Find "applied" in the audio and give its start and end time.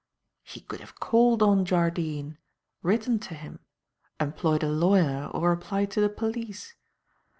5.51-5.91